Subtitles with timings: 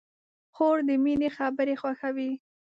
[0.55, 2.31] خور د مینې خبرې خوښوي.